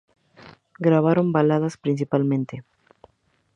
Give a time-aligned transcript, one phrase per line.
[0.79, 2.63] Grabaron baladas principalmente.